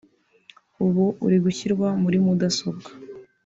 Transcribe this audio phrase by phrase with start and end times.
[0.85, 2.89] ubu iri gushyirwa muri mudasobwa